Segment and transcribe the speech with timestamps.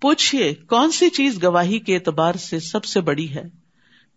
[0.00, 3.44] پوچھیے کون سی چیز گواہی کے اعتبار سے سب سے بڑی ہے؟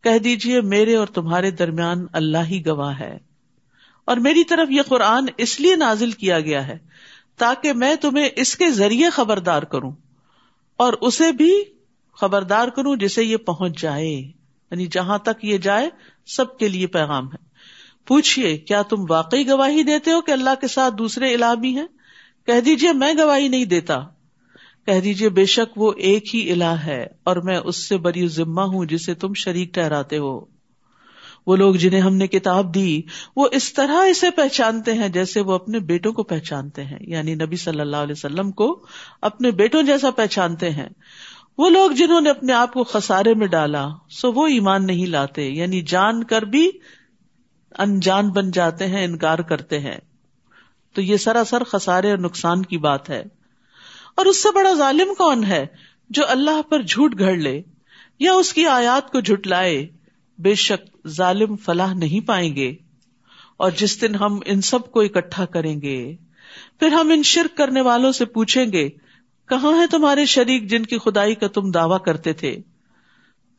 [0.03, 3.17] کہہ دیجیے میرے اور تمہارے درمیان اللہ ہی گواہ ہے۔
[4.05, 6.77] اور میری طرف یہ قرآن اس لیے نازل کیا گیا ہے
[7.37, 9.91] تاکہ میں تمہیں اس کے ذریعے خبردار کروں
[10.77, 11.63] اور اسے بھی
[12.13, 14.11] خبردار کروں جسے یہ پہنچ جائے۔
[14.71, 15.89] یعنی جہاں تک یہ جائے،
[16.25, 17.49] سب کے لیے پیغام ہے۔
[18.07, 21.87] پوچھیے کیا تم واقعی گواہی دیتے ہو کہ اللہ کے ساتھ دوسرے علا بھی ہیں؟
[22.45, 23.99] کہہ دیجیے میں گواہی نہیں دیتا۔
[24.89, 28.61] کہہ دیجیے بے شک وہ ایک ہی الہ ہے اور میں اس سے بری ذمہ
[28.61, 30.45] ہوں جسے تم شریک ٹہراتے ہو۔
[31.47, 33.01] وہ لوگ جنہیں ہم نے کتاب دی،
[33.35, 37.55] وہ اس طرح اسے پہچانتے ہیں جیسے وہ اپنے بیٹوں کو پہچانتے ہیں۔ یعنی نبی
[37.55, 38.85] صلی اللہ علیہ وسلم کو
[39.21, 40.89] اپنے بیٹوں جیسا پہچانتے ہیں۔
[41.57, 45.49] وہ لوگ جنہوں نے اپنے آپ کو خسارے میں ڈالا، سو وہ ایمان نہیں لاتے
[45.49, 46.71] یعنی جان کر بھی
[47.77, 49.97] انجان بن جاتے ہیں، انکار کرتے ہیں۔
[50.93, 53.23] تو یہ سراسر خسارے اور نقصان کی بات ہے۔
[54.15, 55.65] اور اس سے بڑا ظالم کون ہے
[56.09, 57.61] جو اللہ پر جھوٹ گھڑ لے
[58.19, 59.87] یا اس کی آیات کو جھٹلائے؟
[60.37, 62.75] بے شک ظالم فلاح نہیں پائیں گے۔
[63.57, 66.15] اور جس دن ہم ان سب کو اکٹھا کریں گے،
[66.79, 68.89] پھر ہم ان شرک کرنے والوں سے پوچھیں گے،
[69.45, 72.57] کہاں ہے تمہارے شریک جن کی خدائی کا تم دعوی کرتے تھے؟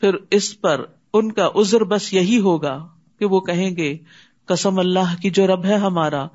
[0.01, 3.99] پھر اس پر ان کا عذر بس یہی ہوگا کہ وہ کہیں گے
[4.47, 6.27] کسم اللہ کی جو رب ہے ہمارا،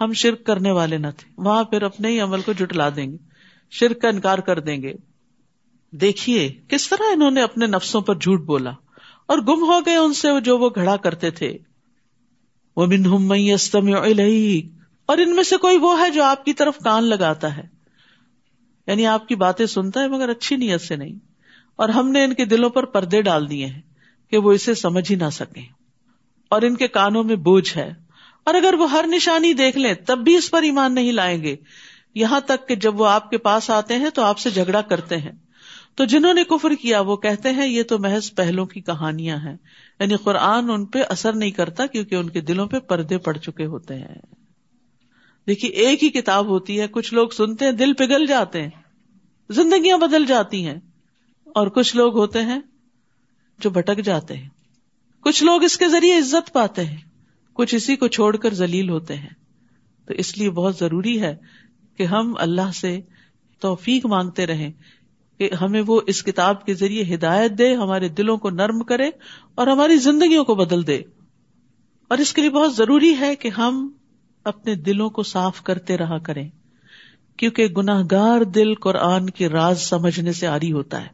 [0.00, 3.27] ہم شرک کرنے والے نہ تھے، وہاں پھر اپنے ہی عمل کو جٹلا دیں گے۔
[3.70, 4.94] شرک کا انکار کر دیں گے۔
[5.90, 8.70] دیکھیے، کس طرح انہوں نے اپنے نفسوں پر جھوٹ بولا
[9.26, 11.58] اور گم ہو گئے ان سے جو وہ گھڑا کرتے تھے۔
[12.76, 12.86] وہ
[15.06, 17.62] اور ان میں سے کوئی وہ ہے جو آپ کی طرف کان لگاتا ہے۔
[18.86, 21.14] یعنی آپ کی باتیں سنتا ہے مگر اچھی نیت سے نہیں۔
[21.76, 23.80] اور ہم نے ان کے دلوں پر پردے ڈال دیے ہیں
[24.30, 25.64] کہ وہ اسے سمجھ ہی نہ سکیں۔
[26.50, 27.92] اور ان کے کانوں میں بوجھ ہے۔
[28.44, 31.56] اور اگر وہ ہر نشانی دیکھ لیں، تب بھی اس پر ایمان نہیں لائیں گے۔
[32.14, 35.16] یہاں تک کہ جب وہ آپ کے پاس آتے ہیں تو آپ سے جھگڑا کرتے
[35.16, 35.32] ہیں۔
[35.94, 39.56] تو جنہوں نے کفر کیا وہ کہتے ہیں یہ تو محض پہلوں کی کہانیاں ہیں۔
[40.00, 43.66] یعنی قرآن ان پہ اثر نہیں کرتا کیونکہ ان کے دلوں پہ پردے پڑ چکے
[43.66, 44.14] ہوتے ہیں۔
[45.46, 48.70] دیکھیے ایک ہی کتاب ہوتی ہے، کچھ لوگ سنتے ہیں دل پگھل جاتے ہیں،
[49.50, 50.80] زندگیاں بدل جاتی ہیں۔
[51.46, 52.60] اور کچھ لوگ ہوتے ہیں
[53.58, 54.48] جو بھٹک جاتے ہیں۔
[55.20, 56.96] کچھ لوگ اس کے ذریعے عزت پاتے ہیں۔
[57.52, 59.28] کچھ اسی کو چھوڑ کر ذلیل ہوتے ہیں۔
[60.06, 61.36] تو اس لیے بہت ضروری ہے
[61.98, 63.00] کہ ہم اللہ سے
[63.60, 64.72] توفیق مانگتے رہیں،
[65.38, 69.10] کہ ہمیں وہ اس کتاب کے ذریعے ہدایت دے، ہمارے دلوں کو نرم کرے
[69.54, 71.02] اور ہماری زندگیوں کو بدل دے۔
[72.08, 73.88] اور اس کے لیے بہت ضروری ہے کہ ہم
[74.44, 76.48] اپنے دلوں کو صاف کرتے رہا کریں،
[77.36, 81.08] کیونکہ گناہ گار دل قرآن کے راز سمجھنے سے آری ہوتا ہے۔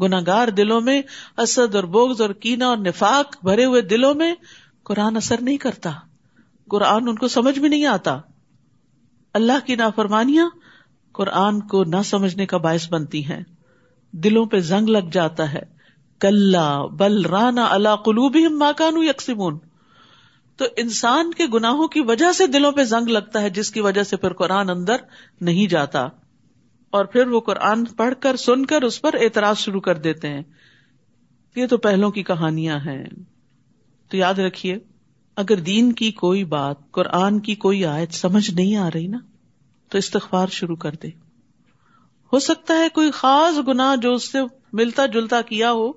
[0.00, 1.02] گناہ گار دلوں میں
[1.38, 4.34] اسد اور بوگز اور کینا اور نفاق بھرے ہوئے دلوں میں
[4.82, 5.90] قرآن اثر نہیں کرتا۔
[6.68, 8.20] قرآن ان کو سمجھ میں نہیں آتا۔
[9.34, 10.48] اللہ کی نافرمانیاں
[11.12, 13.42] قرآن کو نہ سمجھنے کا باعث بنتی ہیں۔
[14.12, 15.62] دلوں پہ زنگ لگ جاتا ہے۔
[16.20, 16.56] کل
[16.92, 19.58] بل رانا اللہ قلوب ماکانو یکسمون
[20.56, 24.02] تو انسان کے گناہوں کی وجہ سے دلوں پہ زنگ لگتا ہے، جس کی وجہ
[24.02, 24.96] سے پھر قرآن اندر
[25.40, 26.08] نہیں جاتا۔
[26.90, 30.42] اور پھر وہ قرآن پڑھ کر، سن کر اس پر اعتراض شروع کر دیتے ہیں۔
[31.56, 33.04] یہ تو پہلوں کی کہانیاں ہیں۔
[34.08, 34.78] تو یاد رکھیے
[35.36, 39.18] اگر دین کی کوئی بات، قرآن کی کوئی آیت سمجھ نہیں آ رہی نا،
[39.88, 41.08] تو استغفار شروع کر دے۔
[42.32, 44.38] ہو سکتا ہے کوئی خاص گنا جو اس سے
[44.72, 45.92] ملتا جلتا کیا ہو،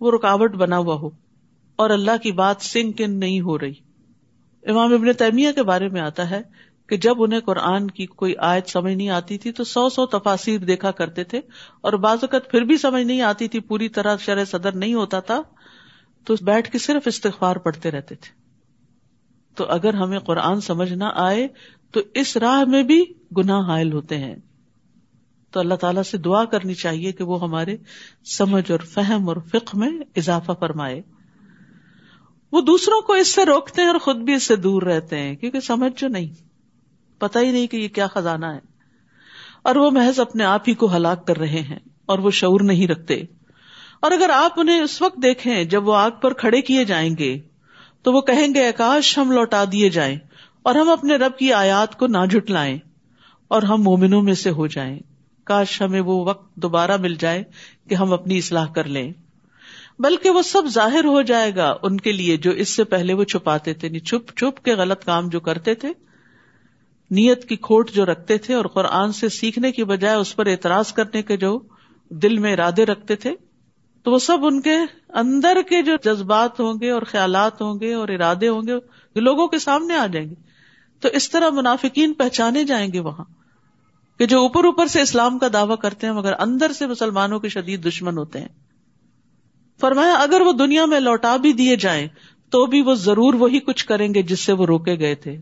[0.00, 1.10] وہ رکاوٹ بنا ہوا ہو
[1.76, 3.74] اور اللہ کی بات سنک ان نہیں ہو رہی۔
[4.62, 6.40] امام ابن تیمیہ کے بارے میں آتا ہے
[6.88, 10.58] کہ جب انہیں قرآن کی کوئی آیت سمجھ نہیں آتی تھی تو سو سو تفاصیر
[10.58, 11.40] دیکھا کرتے تھے
[11.80, 15.20] اور بعض اوقات پھر بھی سمجھ نہیں آتی تھی، پوری طرح شرح صدر نہیں ہوتا
[15.20, 15.42] تھا،
[16.24, 18.39] تو بیٹھ کے صرف استغفار پڑھتے رہتے تھے۔
[19.54, 21.48] تو اگر ہمیں قرآن سمجھ نہ آئے
[21.92, 23.04] تو اس راہ میں بھی
[23.36, 24.36] گناہ حائل ہوتے ہیں۔
[25.50, 27.76] تو اللہ تعالیٰ سے دعا کرنی چاہیے کہ وہ ہمارے
[28.24, 31.02] سمجھ اور فہم اور فکر میں اضافہ فرمائے۔
[32.52, 35.36] وہ دوسروں کو اس سے روکتے ہیں اور خود بھی اس سے دور رہتے ہیں
[35.36, 36.34] کیونکہ سمجھ جو نہیں
[37.18, 38.60] پتا ہی نہیں کہ یہ کیا خزانہ ہے۔
[39.62, 42.88] اور وہ محض اپنے آپ ہی کو ہلاک کر رہے ہیں اور وہ شعور نہیں
[42.88, 43.22] رکھتے۔
[44.00, 47.40] اور اگر آپ انہیں اس وقت دیکھیں جب وہ آگ پر کھڑے کیے جائیں گے
[48.02, 50.18] تو وہ کہیں گے، آکاش، ہم لوٹا دیے جائیں
[50.62, 52.78] اور ہم اپنے رب کی آیات کو نہ جھٹلائیں
[53.48, 54.98] اور ہم مومنوں میں سے ہو جائیں۔
[55.44, 57.44] کاش ہمیں وہ وقت دوبارہ مل جائے
[57.88, 59.12] کہ ہم اپنی اصلاح کر لیں۔
[59.98, 63.24] بلکہ وہ سب ظاہر ہو جائے گا ان کے لیے جو اس سے پہلے وہ
[63.24, 65.88] چھپاتے تھے یعنی چھپ چھپ کے غلط کام جو کرتے تھے،
[67.10, 70.92] نیت کی کھوٹ جو رکھتے تھے اور قرآن سے سیکھنے کی بجائے اس پر اعتراض
[70.92, 71.58] کرنے کے جو
[72.08, 73.34] دل میں ارادے رکھتے تھے۔
[74.02, 74.76] تو وہ سب ان کے
[75.08, 78.72] اندر کے جو جذبات ہوں گے اور خیالات ہوں گے اور ارادے ہوں گے
[79.20, 80.34] لوگوں کے سامنے آ جائیں گے۔
[81.00, 83.24] تو اس طرح منافقین پہچانے جائیں گے وہاں
[84.18, 87.48] کہ جو اوپر اوپر سے اسلام کا دعویٰ کرتے ہیں، مگر اندر سے مسلمانوں کے
[87.48, 88.48] شدید دشمن ہوتے ہیں۔
[89.80, 92.08] فرمایا، اگر وہ دنیا میں لوٹا بھی دیے جائیں،
[92.50, 95.36] تو بھی وہ ضرور وہی کچھ کریں گے جس سے وہ روکے گئے تھے۔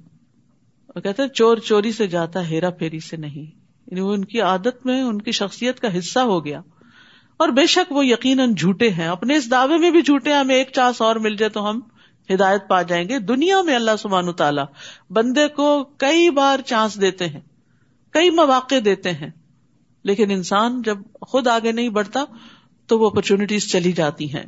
[0.94, 4.40] وہ کہتے ہیں، چور چوری سے جاتا، ہیرا پھیری سے نہیں۔ یعنی وہ ان کی
[4.40, 6.60] عادت میں، ان کی شخصیت کا حصہ ہو گیا۔
[7.38, 10.70] اور بے شک وہ یقیناً جھوٹے ہیں۔ اپنے اس دعوے میں بھی جھوٹے ہمیں ایک
[10.72, 11.80] چانس اور مل جائے تو ہم
[12.34, 14.64] ہدایت پا جائیں گے۔ دنیا میں اللہ سبحان تعالیٰ
[15.10, 17.40] بندے کو کئی بار چانس دیتے ہیں،
[18.10, 19.30] کئی مواقع دیتے ہیں،
[20.04, 22.24] لیکن انسان جب خود آگے نہیں بڑھتا
[22.86, 24.44] تو وہ اپرچونٹیز چلی جاتی ہیں۔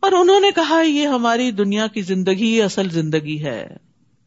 [0.00, 3.76] اور انہوں نے کہا، یہ ہماری دنیا کی زندگی اصل زندگی ہے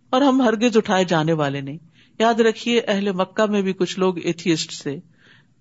[0.10, 1.78] اور ہم ہرگز اٹھائے جانے والے نہیں۔
[2.20, 5.00] یاد رکھیے، اہل مکہ میں بھی کچھ لوگ ایتھیسٹ سے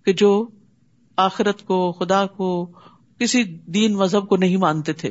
[0.04, 0.48] کہ جو
[1.16, 2.72] آخرت کو، خدا کو،
[3.18, 5.10] کسی دین مذہب کو نہیں مانتے تھے۔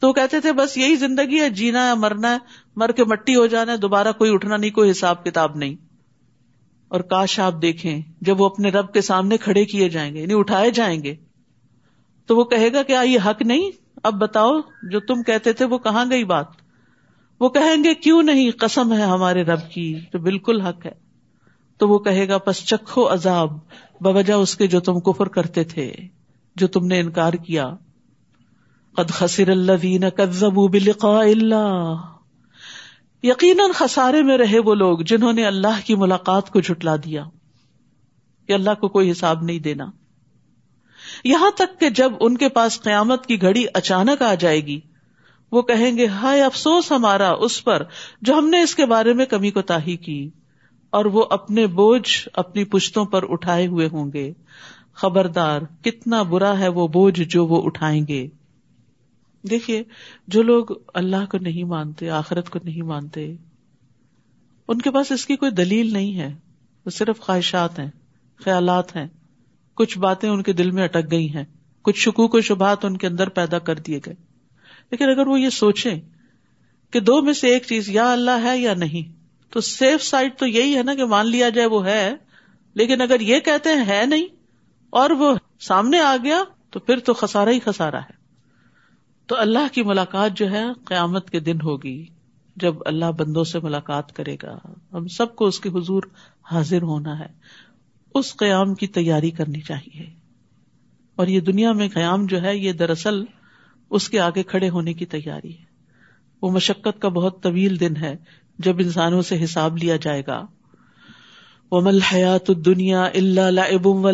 [0.00, 2.38] تو وہ کہتے تھے، بس یہی زندگی ہے، جینا ہے، مرنا ہے،
[2.76, 5.74] مر کے مٹی ہو جانا ہے، دوبارہ کوئی اٹھنا نہیں، کوئی حساب کتاب نہیں۔
[6.88, 10.34] اور کاش آپ دیکھیں، جب وہ اپنے رب کے سامنے کھڑے کیے جائیں گے یعنی
[10.34, 11.14] اٹھائے جائیں گے،
[12.26, 13.70] تو وہ کہے گا کیا یہ حق نہیں،
[14.02, 14.60] اب بتاؤ،
[14.90, 16.46] جو تم کہتے تھے، وہ کہاں گئی بات؟
[17.40, 21.07] وہ کہیں گے، کیوں نہیں، قسم ہے ہمارے رب کی، جو بالکل حق ہے۔
[21.78, 23.52] تو وہ کہے گا، پس چکھو عذاب.
[24.00, 25.92] بوجہ اس کے جو تم کفر کرتے تھے،
[26.56, 27.74] جو تم نے انکار کیا۔
[28.96, 31.94] قد خسر اللہ بلقاء اللہ۔
[33.22, 37.24] یقیناً خسارے میں رہے وہ لوگ جنہوں نے اللہ کی ملاقات کو جھٹلا دیا
[38.46, 39.86] کہ اللہ کو کوئی حساب نہیں دینا۔
[41.24, 44.80] یہاں تک کہ جب ان کے پاس قیامت کی گھڑی اچانک آ جائے گی،
[45.52, 47.82] وہ کہیں گے، ہائے افسوس ہمارا اس پر
[48.22, 50.30] جو ہم نے اس کے بارے میں کمی کو تاہی کی۔
[50.90, 54.32] اور وہ اپنے بوجھ اپنی پشتوں پر اٹھائے ہوئے ہوں گے۔
[54.92, 58.28] خبردار، کتنا برا ہے وہ بوجھ جو وہ اٹھائیں گے۔
[59.50, 59.82] دیکھیے،
[60.28, 63.36] جو لوگ اللہ کو نہیں مانتے، آخرت کو نہیں مانتے،
[64.68, 66.34] ان کے پاس اس کی کوئی دلیل نہیں ہے۔
[66.86, 67.90] وہ صرف خواہشات ہیں،
[68.36, 69.06] خیالات ہیں۔
[69.74, 71.44] کچھ باتیں ان کے دل میں اٹک گئی ہیں۔
[71.82, 74.14] کچھ شکوک و شبہات ان کے اندر پیدا کر دیے گئے۔
[74.90, 76.00] لیکن اگر وہ یہ سوچیں
[76.90, 79.17] کہ دو میں سے ایک چیز یا اللہ ہے یا نہیں
[79.50, 82.14] تو سیف سائڈ تو یہی ہے نا کہ مان لیا جائے وہ ہے،
[82.74, 84.26] لیکن اگر یہ کہتے ہیں ہے نہیں
[84.90, 88.18] اور وہ سامنے آ گیا تو پھر تو خسارا ہی خسارا ہے۔
[89.26, 92.06] تو اللہ کی ملاقات جو ہے قیامت کے دن ہوگی
[92.56, 94.58] جب اللہ بندوں سے ملاقات کرے گا۔
[94.92, 96.02] ہم سب کو اس کے حضور
[96.52, 97.26] حاضر ہونا ہے۔
[98.14, 100.06] اس قیام کی تیاری کرنی چاہیے۔
[101.16, 103.24] اور یہ دنیا میں قیام جو ہے یہ دراصل
[103.90, 105.64] اس کے آگے کھڑے ہونے کی تیاری ہے۔
[106.42, 108.16] وہ مشقت کا بہت طویل دن ہے۔
[108.58, 110.46] جب انسانوں سے حساب لیا جائے گا۔
[111.70, 114.08] وہ مل حیات دنیا اللہ ابم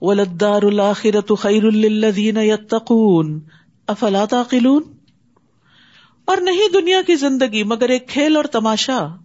[0.00, 3.40] و لدار الآخرت خیر الدین یتقون
[3.86, 4.82] افلا تعقلون؟
[6.24, 9.16] اور نہیں دنیا کی زندگی، مگر ایک کھیل اور تماشا۔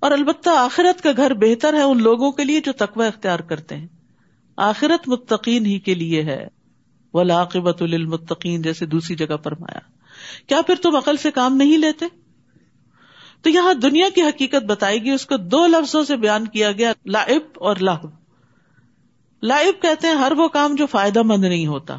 [0.00, 3.76] اور البتہ آخرت کا گھر بہتر ہے ان لوگوں کے لیے جو تقوی اختیار کرتے
[3.76, 3.86] ہیں۔
[4.56, 6.48] آخرت متقین ہی کے لیے ہے۔
[7.14, 9.78] ولاقبت للمتقین جیسے دوسری جگہ فرمایا۔
[10.46, 12.21] کیا پھر تم عقل سے کام نہیں لیتے؟
[13.42, 16.92] تو یہاں دنیا کی حقیقت بتائی گئی، اس کو دو لفظوں سے بیان کیا گیا
[17.06, 18.10] لائب اور لاہب
[19.42, 21.96] لائب کہتے ہیں ہر وہ کام جو فائدہ مند نہیں ہوتا۔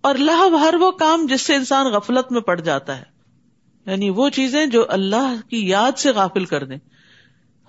[0.00, 3.02] اور لہب ہر وہ کام جس سے انسان غفلت میں پڑ جاتا ہے۔
[3.86, 6.76] یعنی وہ چیزیں جو اللہ کی یاد سے غافل کر دیں۔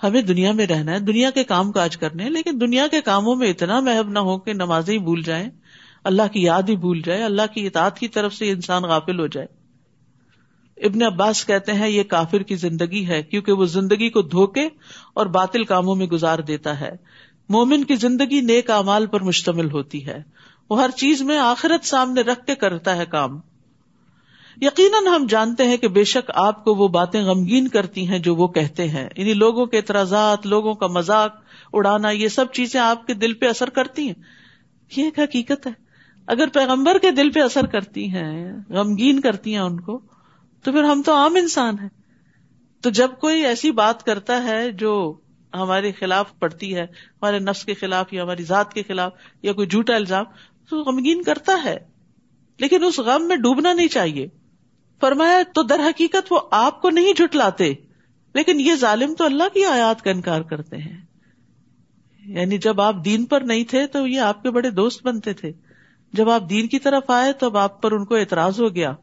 [0.03, 3.49] ہمیں دنیا میں رہنا ہے، دنیا کے کام کاج کرنے لیکن دنیا کے کاموں میں
[3.49, 5.49] اتنا محب نہ ہو کہ نمازیں ہی بھول جائیں،
[6.03, 9.27] اللہ کی یاد ہی بھول جائے، اللہ کی اطاعت کی طرف سے انسان غافل ہو
[9.27, 9.47] جائے۔
[10.77, 14.69] ابن عباس کہتے ہیں یہ کافر کی زندگی ہے کیونکہ وہ زندگی کو دھوکے
[15.13, 16.91] اور باطل کاموں میں گزار دیتا ہے۔
[17.49, 20.23] مومن کی زندگی نیک امال پر مشتمل ہوتی ہے۔
[20.69, 23.39] وہ ہر چیز میں آخرت سامنے رکھ کے کرتا ہے کام۔
[24.61, 28.35] یقیناً ہم جانتے ہیں کہ بے شک آپ کو وہ باتیں غمگین کرتی ہیں جو
[28.35, 31.35] وہ کہتے ہیں۔ یعنی لوگوں کے اعتراضات، لوگوں کا مذاق،
[31.73, 34.13] اڑانا، یہ سب چیزیں آپ کے دل پہ اثر کرتی ہیں۔
[34.97, 35.71] یہ ایک حقیقت ہے۔
[36.27, 40.01] اگر پیغمبر کے دل پہ اثر کرتی ہیں، غمگین کرتی ہیں ان کو
[40.65, 41.89] تو پھر ہم تو عام انسان ہیں۔
[42.81, 45.13] تو جب کوئی ایسی بات کرتا ہے جو
[45.53, 49.67] ہمارے خلاف پڑتی ہے، ہمارے نفس کے خلاف یا ہماری ذات کے خلاف یا کوئی
[49.67, 50.25] جھوٹا الزام،
[50.69, 51.77] تو غمگین کرتا ہے۔
[52.57, 54.27] لیکن اس غم میں ڈوبنا نہیں چاہیے۔
[54.99, 57.73] فرمایا، تو در حقیقت وہ آپ کو نہیں جھٹلاتے،
[58.33, 61.01] لیکن یہ ظالم تو اللہ کی آیات کا انکار کرتے ہیں۔
[62.25, 65.51] یعنی جب آپ دین پر نہیں تھے تو یہ آپ کے بڑے دوست بنتے تھے۔
[66.13, 68.93] جب آپ دین کی طرف آئے تو آپ پر ان کو اعتراض ہو گیا۔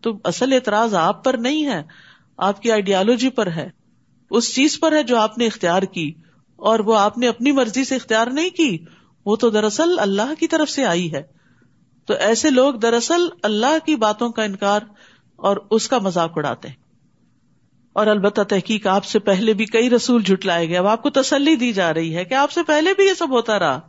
[0.00, 1.82] تو اصل اعتراض آپ پر نہیں ہے،
[2.36, 3.70] آپ کی آئیڈیالوجی پر ہے۔
[4.30, 6.12] اس چیز پر ہے جو آپ نے اختیار کی،
[6.56, 8.78] اور وہ آپ نے اپنی مرضی سے اختیار نہیں کی،
[9.26, 11.22] وہ تو دراصل اللہ کی طرف سے آئی ہے۔
[12.06, 14.80] تو ایسے لوگ دراصل اللہ کی باتوں کا انکار
[15.36, 16.74] اور اس کا مذاق اڑاتے ہیں۔
[17.92, 21.54] اور البتہ تحقیق آپ سے پہلے بھی کئی رسول جھٹلائے گئے، اب آپ کو تسلی
[21.54, 23.80] دی جا رہی ہے کہ آپ سے پہلے بھی یہ سب ہوتا رہا۔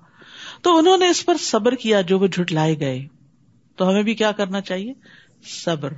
[0.61, 3.07] تو انہوں نے اس پر صبر کیا جو وہ جھٹلائے گئے۔
[3.75, 4.93] تو ہمیں بھی کیا کرنا چاہیے؟
[5.43, 5.93] صبر۔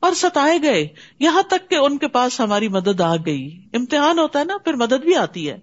[0.00, 4.38] اور ستائے گئے۔ یہاں تک کہ ان کے پاس ہماری مدد آ گئی۔ امتحان ہوتا
[4.38, 5.58] ہے نا، پھر مدد بھی آتی ہے۔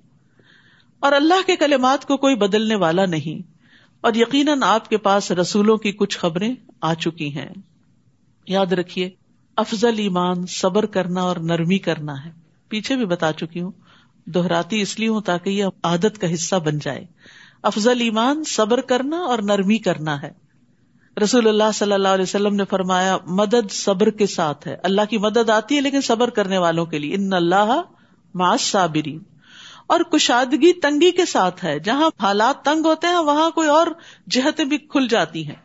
[0.99, 3.51] اور اللہ کے کلمات کو کوئی بدلنے والا نہیں۔
[4.01, 7.49] اور یقیناً آپ کے پاس رسولوں کی کچھ خبریں آ چکی ہیں۔
[8.47, 9.09] یاد رکھیے،
[9.55, 12.31] افضل ایمان صبر کرنا اور نرمی کرنا ہے۔
[12.69, 13.71] پیچھے بھی بتا چکی ہوں۔
[14.25, 17.05] دہراتی اس لیے ہوں تاکہ یہ عادت کا حصہ بن جائے۔
[17.63, 20.48] افضل ایمان صبر کرنا اور نرمی کرنا ہے۔
[21.19, 25.17] رسول اللہ صلی اللہ علیہ وسلم نے فرمایا، مدد صبر کے ساتھ ہے۔ اللہ کی
[25.17, 27.81] مدد آتی ہے لیکن صبر کرنے والوں کے لیے۔ ان اللہ
[28.33, 29.19] معاش صابرین۔
[29.87, 33.87] اور کشادگی تنگی کے ساتھ ہے۔ جہاں حالات تنگ ہوتے ہیں، وہاں کوئی اور
[34.29, 35.55] جہتیں بھی کھل جاتی ہیں۔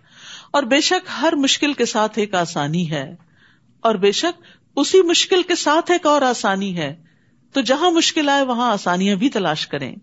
[0.51, 3.15] اور بے شک ہر مشکل کے ساتھ ایک آسانی ہے۔
[3.81, 4.43] اور بے شک
[4.77, 6.97] اسی مشکل کے ساتھ ایک اور آسانی ہے۔
[7.53, 9.97] تو جہاں مشکل آئے، وہاں آسانیاں بھی تلاش کریں۔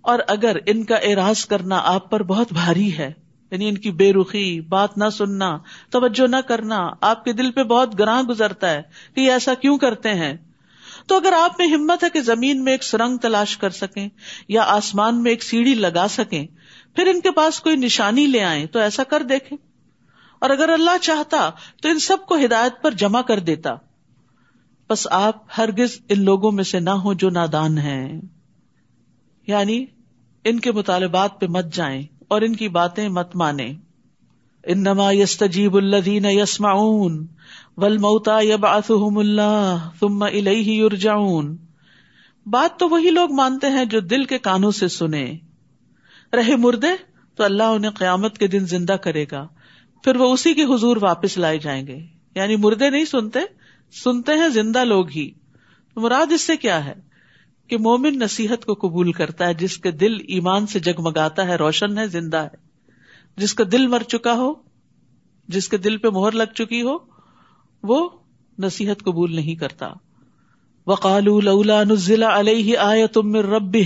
[0.00, 4.12] اور اگر ان کا اعراض کرنا آپ پر بہت بھاری ہے یعنی ان کی بے
[4.12, 5.58] رخی بات نہ سننا،
[5.90, 8.82] توجہ نہ کرنا، آپ کے دل پہ بہت گراں گزرتا ہے
[9.14, 10.34] کہ یہ ایسا کیوں کرتے ہیں؟
[11.06, 14.08] تو اگر آپ میں ہمت ہے کہ زمین میں ایک سرنگ تلاش کر سکیں
[14.48, 16.46] یا آسمان میں ایک سیڑھی لگا سکیں،
[16.96, 19.58] پھر ان کے پاس کوئی نشانی لے آئیں تو ایسا کر دیکھیں۔
[20.38, 21.50] اور اگر اللہ چاہتا
[21.82, 23.70] تو ان سب کو ہدایت پر جمع کر دیتا۔
[24.90, 28.20] بس آپ ہرگز ان لوگوں میں سے نہ ہو جو نادان ہیں۔
[29.46, 29.84] یعنی
[30.44, 33.72] ان کے مطالبات پہ مت جائیں۔ اور ان کی باتیں مت مانے۔
[34.64, 37.26] ان نما یس تجیب الدین یسماؤن
[37.76, 39.88] ول موتا یب آسم اللہ
[42.46, 45.38] بات تو وہی لوگ مانتے ہیں جو دل کے کانوں سے سنے
[46.32, 46.88] رہے مردے،
[47.36, 49.48] تو اللہ انہیں قیامت کے دن زندہ کرے گا۔
[50.04, 51.98] پھر وہ اسی کے حضور واپس لائے جائیں گے۔
[52.34, 53.38] یعنی مردے نہیں سنتے
[54.04, 55.30] سنتے ہیں زندہ لوگ ہی۔
[55.96, 57.09] مراد اس سے کیا ہے؟
[57.70, 61.98] کہ مومن نصیحت کو قبول کرتا ہے، جس کے دل ایمان سے جگمگاتا ہے، روشن
[61.98, 62.56] ہے، زندہ ہے۔
[63.36, 64.54] جس کا دل مر چکا ہو،
[65.48, 66.96] جس کے دل پہ مہر لگ چکی ہو،
[67.82, 68.08] وہ
[68.58, 69.88] نصیحت قبول نہیں کرتا۔
[70.86, 73.76] وقال لولا نزل علیہ آئے تم رب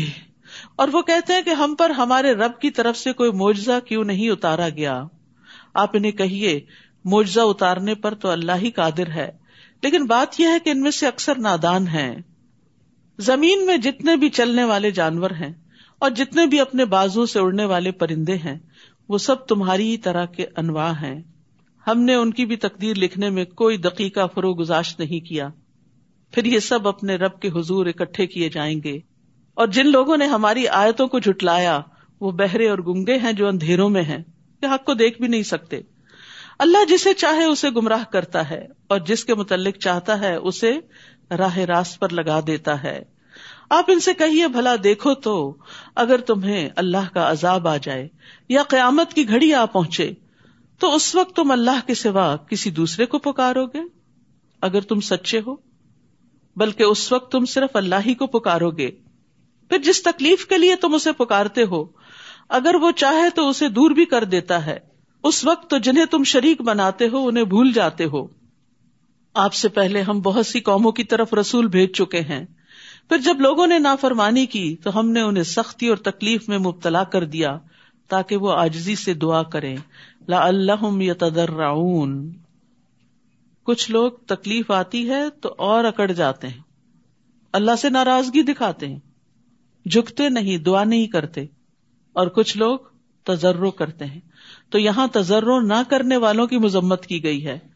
[0.77, 4.05] اور وہ کہتے ہیں کہ ہم پر ہمارے رب کی طرف سے کوئی معجزہ کیوں
[4.05, 5.03] نہیں اتارا گیا؟
[5.75, 6.61] آپ انہیں کہیے،
[7.05, 9.31] معجزہ اتارنے پر تو اللہ ہی قادر ہے۔
[9.83, 12.17] لیکن بات یہ ہے کہ ان میں سے اکثر نادان ہیں۔
[13.19, 15.53] زمین میں جتنے بھی چلنے والے جانور ہیں
[15.99, 18.59] اور جتنے بھی اپنے بازو سے اڑنے والے پرندے ہیں،
[19.09, 21.23] وہ سب تمہاری ہی طرح کے انواع ہیں۔
[21.87, 25.49] ہم نے ان کی بھی تقدیر لکھنے میں کوئی دقیقہ فرو گزاشت نہیں کیا۔
[26.31, 28.99] پھر یہ سب اپنے رب کے حضور اکٹھے کیے جائیں گے۔
[29.55, 31.81] اور جن لوگوں نے ہماری آیتوں کو جھٹلایا،
[32.21, 34.23] وہ بہرے اور گنگے ہیں جو اندھیروں میں ہیں۔
[34.61, 35.81] کہ حق کو دیکھ بھی نہیں سکتے۔
[36.59, 40.79] اللہ جسے چاہے اسے گمراہ کرتا ہے اور جس کے متعلق چاہتا ہے اسے
[41.31, 43.03] راہ راست پر لگا دیتا ہے۔
[43.71, 45.57] آپ ان سے کہیے، بھلا دیکھو تو،
[45.95, 48.09] اگر تمہیں اللہ کا عذاب آ جائے
[48.49, 50.13] یا قیامت کی گھڑی آ پہنچے،
[50.79, 53.81] تو اس وقت تم اللہ کے سوا کسی دوسرے کو پکارو گے؟
[54.61, 55.57] اگر تم سچے ہو،
[56.57, 58.91] بلکہ اس وقت تم صرف اللہ ہی کو پکارو گے۔
[59.69, 61.85] پھر جس تکلیف کے لیے تم اسے پکارتے ہو،
[62.49, 64.79] اگر وہ چاہے تو اسے دور بھی کر دیتا ہے۔
[65.23, 68.44] اس وقت تو جنہیں تم شریک بناتے ہو، انہیں بھول جاتے ہو۔
[69.35, 72.45] آپ سے پہلے ہم بہت سی قوموں کی طرف رسول بھیج چکے ہیں۔
[73.09, 77.05] پھر جب لوگوں نے نافرمانی کی تو ہم نے انہیں سختی اور تکلیف میں مبتلا
[77.05, 77.59] کر دیا
[78.09, 79.77] تاکہ وہ آجزی سے دعا کریں۔
[80.29, 82.33] لا اللہ یتدرعون۔
[83.63, 86.61] کچھ لوگ تکلیف آتی ہے تو اور اکڑ جاتے ہیں۔
[87.53, 88.99] اللہ سے ناراضگی دکھاتے ہیں۔
[89.89, 91.47] جھکتے نہیں، دعا نہیں کرتے۔
[92.13, 92.79] اور کچھ لوگ
[93.25, 94.21] تجرو کرتے ہیں۔
[94.71, 97.74] تو یہاں تجرو نہ کرنے والوں کی مذمت کی گئی ہے۔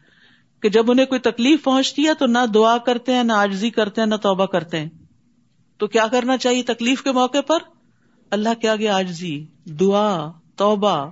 [0.62, 4.00] کہ جب انہیں کوئی تکلیف پہنچتی ہے تو نہ دعا کرتے ہیں، نہ آجزی کرتے
[4.00, 4.88] ہیں، نہ توبہ کرتے ہیں۔
[5.77, 7.59] تو کیا کرنا چاہیے تکلیف کے موقع پر؟
[8.31, 11.11] اللہ کیا گیا آجزی دعا، توبہ۔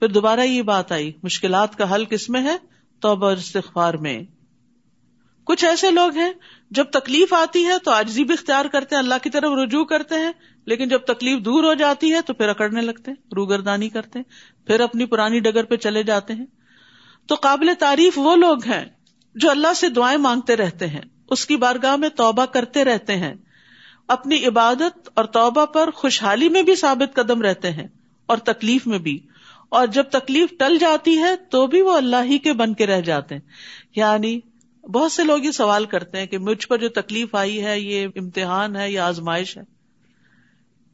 [0.00, 2.56] پھر دوبارہ یہ بات آئی، مشکلات کا حل کس میں ہے؟
[3.00, 4.22] توبہ اور استغفار میں۔
[5.44, 6.32] کچھ ایسے لوگ ہیں،
[6.70, 10.14] جب تکلیف آتی ہے تو آجزی بھی اختیار کرتے ہیں، اللہ کی طرف رجوع کرتے
[10.14, 10.32] ہیں،
[10.64, 14.30] لیکن جب تکلیف دور ہو جاتی ہے تو پھر اکڑنے لگتے ہیں، روگردانی کرتے ہیں،
[14.66, 16.46] پھر اپنی پرانی ڈگر پہ چلے جاتے ہیں۔
[17.26, 18.84] تو قابل تعریف وہ لوگ ہیں
[19.34, 21.00] جو اللہ سے دعائیں مانگتے رہتے ہیں،
[21.30, 23.34] اس کی بارگاہ میں توبہ کرتے رہتے ہیں۔
[24.08, 27.86] اپنی عبادت اور توبہ پر خوشحالی میں بھی ثابت قدم رہتے ہیں
[28.26, 29.18] اور تکلیف میں بھی۔
[29.68, 33.00] اور جب تکلیف ٹل جاتی ہے تو بھی وہ اللہ ہی کے بن کے رہ
[33.00, 33.42] جاتے ہیں۔
[33.96, 34.40] یعنی
[34.82, 38.08] بہت سے لوگ یہ سوال کرتے ہیں کہ مجھ پر جو تکلیف آئی ہے، یہ
[38.16, 39.62] امتحان ہے یا آزمائش ہے؟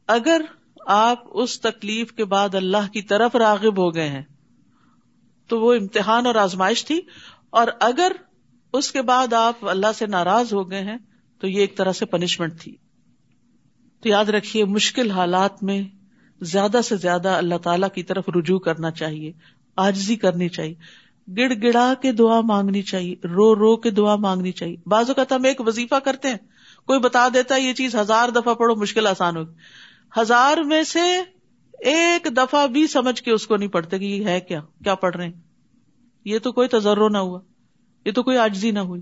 [0.07, 0.41] اگر
[0.85, 4.23] آپ اس تکلیف کے بعد اللہ کی طرف راغب ہو گئے ہیں
[5.49, 7.01] تو وہ امتحان اور آزمائش تھی
[7.49, 8.11] اور اگر
[8.73, 10.97] اس کے بعد آپ اللہ سے ناراض ہو گئے ہیں
[11.39, 12.75] تو یہ ایک طرح سے پنشمنٹ تھی۔
[14.01, 15.83] تو یاد رکھیے، مشکل حالات میں
[16.41, 19.31] زیادہ سے زیادہ اللہ تعالی کی طرف رجوع کرنا چاہیے
[19.75, 20.75] آجزی کرنی چاہیے۔
[21.37, 25.43] گڑ گڑا کے دعا مانگنی چاہیے، رو رو کے دعا مانگنی چاہیے۔ بعض اوقات ہم
[25.43, 26.37] ایک وظیفہ کرتے ہیں،
[26.85, 29.53] کوئی بتا دیتا ہے یہ چیز ہزار دفعہ پڑھو، مشکل آسان ہوگی۔
[30.19, 31.21] ہزار میں سے
[31.79, 35.15] ایک دفعہ بھی سمجھ کے اس کو نہیں پڑھتے کہ یہ ہے کیا؟ کیا پڑھ
[35.15, 35.33] رہے ہیں؟
[36.25, 37.39] یہ تو کوئی تجربہ نہ ہوا،
[38.05, 39.01] یہ تو کوئی آجزی نہ ہوئی۔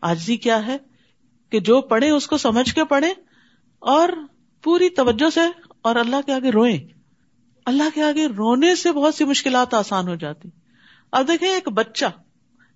[0.00, 0.76] آجزی کیا ہے؟
[1.50, 3.12] کہ جو پڑھے اس کو سمجھ کے پڑھے
[3.78, 4.08] اور
[4.62, 5.40] پوری توجہ سے
[5.82, 6.78] اور اللہ کے آگے روئیں۔
[7.66, 10.48] اللہ کے آگے رونے سے بہت سی مشکلات آسان ہو جاتی۔
[11.12, 12.06] اب دیکھیں ایک بچہ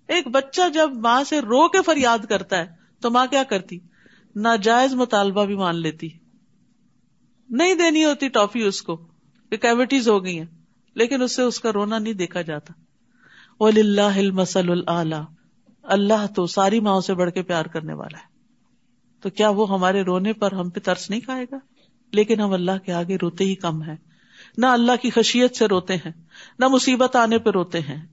[0.06, 2.66] ایک بچہ جب ماں سے رو کے فریاد کرتا ہے
[3.00, 3.78] تو ماں کیا کرتی؟
[4.36, 6.08] ناجائز مطالبہ بھی مان لیتی۔
[7.50, 9.13] نہیں دینی ہوتی ٹافی اس کو۔
[9.56, 10.46] کہ کیوٹیز ہو گئی ہیں،
[10.94, 12.72] لیکن اس سے اس کا رونا نہیں دیکھا جاتا۔
[13.60, 14.66] اللہ مسل
[15.82, 18.26] اللہ تو ساری ماں سے بڑھ کے پیار کرنے والا ہے۔
[19.20, 21.58] تو کیا وہ ہمارے رونے پر ہم پہ ترس نہیں کھائے گا؟
[22.12, 23.96] لیکن ہم اللہ کے آگے روتے ہی کم ہے
[24.58, 26.12] نہ اللہ کی خشیت سے روتے ہیں،
[26.58, 28.06] نہ مصیبت آنے پہ روتے ہیں۔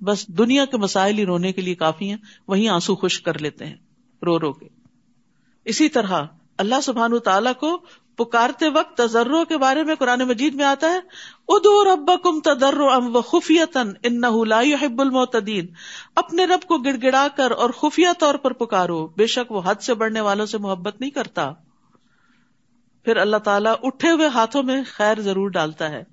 [0.00, 2.16] بس دنیا کے مسائل ہی رونے کے لیے کافی ہیں
[2.48, 3.76] وہی آنسو خشک کر لیتے ہیں۔
[4.22, 4.68] رو رو کے۔
[5.64, 6.20] اسی طرح
[6.58, 7.80] اللہ سبحان تعالیٰ کو
[8.16, 10.98] پکارتے وقت تجرو کے بارے میں قرآن مجید میں آتا ہے
[11.48, 15.66] ادو رب کم تدر ام و خفیتن ان المعتدین۔
[16.16, 19.74] اپنے رب کو گڑ گڑا کر اور خفیہ طور پر پکارو، بے شک وہ حد
[19.74, 21.52] سے بڑھنے والوں سے محبت نہیں کرتا۔
[23.04, 26.04] پھر اللہ تعالیٰ اٹھے ہوئے ہاتھوں میں خیر ضرور ڈالتا ہے۔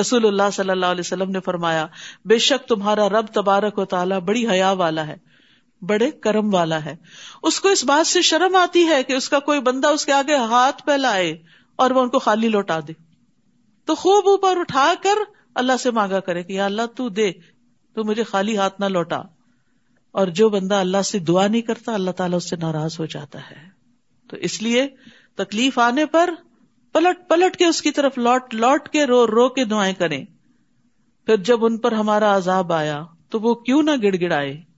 [0.00, 1.86] رسول اللہ صلی اللہ علیہ وسلم نے فرمایا،
[2.24, 5.31] بے شک تمہارا رب تبارک و تعالیٰ بڑی حیا والا ہے۔
[5.82, 6.96] بڑے کرم والا ہے۔
[7.42, 10.12] اس کو اس بات سے شرم آتی ہے کہ اس کا کوئی بندہ اس کے
[10.12, 11.42] آگے ہاتھ پہ لائے
[11.76, 12.92] اور وہ ان کو خالی لوٹا دے۔
[13.84, 15.14] تو خوب اوپر اٹھا کر
[15.54, 17.32] اللہ سے مانگا کرے کہ یا اللہ تو دے،
[17.94, 19.18] تو مجھے خالی ہاتھ نہ لوٹا۔
[20.10, 23.50] اور جو بندہ اللہ سے دعا نہیں کرتا، اللہ تعالیٰ اس سے ناراض ہو جاتا
[23.50, 23.72] ہے۔
[24.30, 24.88] تو اس لیے
[25.34, 26.30] تکلیف آنے پر
[26.92, 30.24] پلٹ پلٹ کے اس کی طرف لوٹ لوٹ کے رو رو کے دعائیں کریں۔
[31.26, 34.71] پھر جب ان پر ہمارا عذاب آیا تو وہ کیوں نہ گڑ گڑائے۔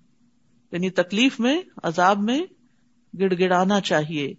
[0.75, 2.41] یعنی تکلیف میں، عذاب میں
[3.21, 4.35] گڑ گڑانا چاہیے،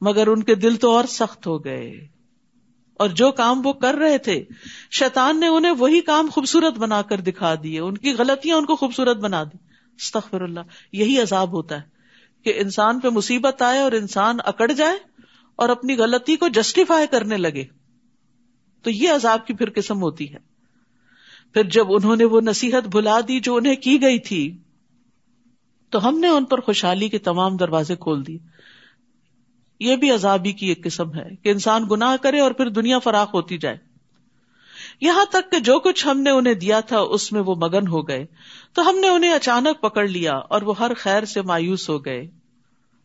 [0.00, 2.06] مگر ان کے دل تو اور سخت ہو گئے۔
[2.94, 4.44] اور جو کام وہ کر رہے تھے،
[4.90, 8.76] شیطان نے انہیں وہی کام خوبصورت بنا کر دکھا دیے، ان کی غلطیاں ان کو
[8.76, 9.56] خوبصورت بنا دی۔
[9.96, 10.60] استغفر اللہ،
[10.92, 11.82] یہی عذاب ہوتا ہے
[12.44, 14.98] کہ انسان پہ مصیبت آئے اور انسان اکڑ جائے
[15.56, 17.64] اور اپنی غلطی کو جسٹیفائی کرنے لگے۔
[18.82, 20.38] تو یہ عذاب کی پھر قسم ہوتی ہے۔
[21.54, 24.58] پھر جب انہوں نے وہ نصیحت بھلا دی جو انہیں کی گئی تھی
[25.90, 28.38] تو ہم نے ان پر خوشحالی کے تمام دروازے کھول دیے۔
[29.80, 33.34] یہ بھی عذابی کی ایک قسم ہے کہ انسان گناہ کرے اور پھر دنیا فراخ
[33.34, 33.76] ہوتی جائے۔
[35.00, 38.08] یہاں تک کہ جو کچھ ہم نے انہیں دیا تھا اس میں وہ مگن ہو
[38.08, 38.26] گئے۔
[38.72, 42.26] تو ہم نے انہیں اچانک پکڑ لیا اور وہ ہر خیر سے مایوس ہو گئے۔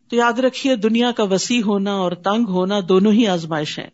[0.08, 3.90] تو یاد رکھیے دنیا کا وسیع ہونا اور تنگ ہونا دونوں ہی آزمائش ہیں۔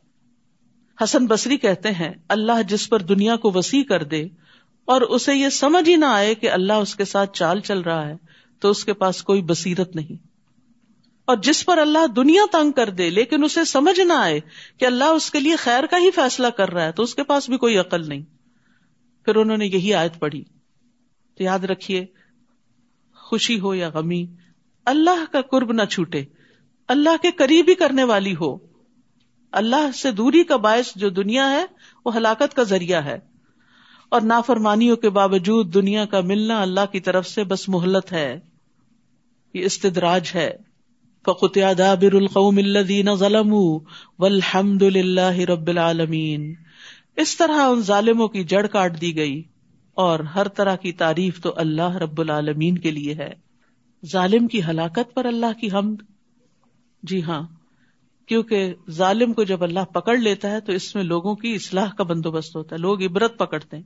[1.03, 4.29] حسن بصری کہتے ہیں، اللہ جس پر دنیا کو وسیع کر دے
[4.85, 8.09] اور اسے یہ سمجھ ہی نہ آئے کہ اللہ اس کے ساتھ چال چل رہا
[8.09, 8.15] ہے۔
[8.61, 10.27] تو اس کے پاس کوئی بصیرت نہیں۔
[11.25, 14.41] اور جس پر اللہ دنیا تنگ کر دے، لیکن اسے سمجھ نہ آئے
[14.79, 17.25] کہ اللہ اس کے لیے خیر کا ہی فیصلہ کر رہا ہے، تو اس کے
[17.25, 18.23] پاس بھی کوئی عقل نہیں۔
[19.25, 20.45] پھر انہوں نے یہی آیت پڑھی۔
[21.35, 22.07] تو یاد رکھیے،
[23.15, 24.27] خوشی ہو یا غمی،
[24.87, 26.25] اللہ کا قرب نہ چھوٹے،
[26.89, 28.59] اللہ کے قریب ہی کرنے والی ہو۔
[29.53, 31.65] اللہ سے دوری کا باعث جو دنیا ہے،
[32.05, 33.19] وہ ہلاکت کا ذریعہ ہے۔
[34.09, 38.41] اور نافرمانیوں کے باوجود دنیا کا ملنا اللہ کی طرف سے بس محلت ہے۔
[39.55, 40.51] یہ استدراج ہے۔
[41.27, 43.79] فقطع دابر القوم الذين ظلموا
[44.19, 46.55] والحمد لله رب العالمین۔
[47.17, 49.43] اس طرح ان ظالموں کی جڑ کاٹ دی گئی
[49.95, 53.33] اور ہر طرح کی تعریف تو اللہ رب العالمین کے لیے ہے۔
[54.13, 55.97] ظالم کی ہلاکت پر اللہ کی حمد۔
[57.03, 57.43] جی ہاں
[58.27, 62.05] کیونکہ ظالم کو جب اللہ پکڑ لیتا ہے تو اس میں لوگوں کی اصلاح کا
[62.05, 63.85] بندوبست ہوتا ہے، لوگ عبرت پکڑتے ہیں۔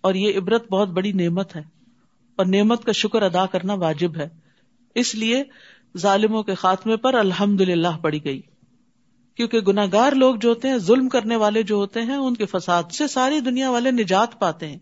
[0.00, 1.79] اور یہ عبرت بہت بڑی نعمت ہے۔
[2.40, 4.28] اور نعمت کا شکر ادا کرنا واجب ہے۔
[4.94, 5.44] اس لیے
[5.98, 8.40] ظالموں کے خاتمے پر الحمد للہ پڑی گئی۔
[9.36, 12.82] کیونکہ گناگار لوگ جو ہوتے ہیں، ظلم کرنے والے جو ہوتے ہیں، ان کے فساد
[12.92, 14.78] سے ساری دنیا والے نجات پاتے ہیں۔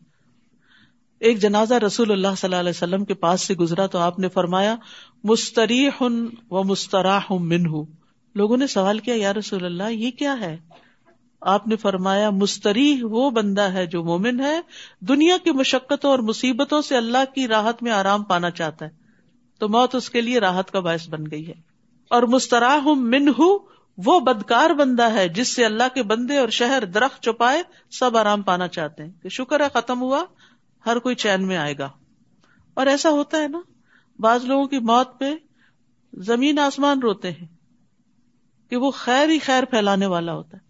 [1.21, 4.29] ایک جنازہ رسول اللہ صلی اللہ علیہ وسلم کے پاس سے گزرا تو آپ نے
[4.29, 4.77] فرمایا
[5.25, 7.85] مستری ہن و مستراہ من ہوں
[8.35, 10.57] لوگوں نے سوال کیا، یا رسول اللہ، یہ کیا ہے؟
[11.40, 14.61] آپ نے فرمایا مستری وہ بندہ ہے جو مومن ہے،
[15.01, 18.90] دنیا کی مشقتوں اور مصیبتوں سے اللہ کی راحت میں آرام پانا چاہتا ہے۔
[19.59, 21.55] تو موت اس کے لیے راحت کا باعث بن گئی ہے۔
[22.11, 23.59] اور مستراہ من ہوں
[24.07, 28.42] وہ بدکار بندہ ہے جس سے اللہ کے بندے اور شہر درخت چپائے سب آرام
[28.42, 30.24] پانا چاہتے ہیں۔ کہ شکر ہے، ختم ہوا،
[30.87, 31.90] ہر کوئی چین میں آئے گا۔
[32.74, 33.61] اور ایسا ہوتا ہے نا،
[34.18, 35.35] بعض لوگوں کی موت پہ
[36.12, 37.46] زمین آسمان روتے ہیں،
[38.70, 40.67] کہ وہ خیر ہی خیر پھیلانے والا ہوتا ہے۔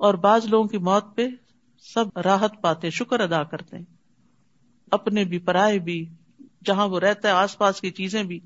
[0.00, 1.28] اور بعض لوگوں کی موت پہ
[1.94, 3.84] سب راحت پاتے، شکر ادا کرتے ہیں۔
[4.90, 6.08] اپنے بھی، پرائے بھی،
[6.64, 8.40] جہاں وہ رہتا ہے، آس پاس کی چیزیں بھی،